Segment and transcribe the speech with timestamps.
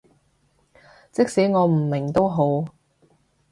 [1.11, 2.65] 即使我唔明都好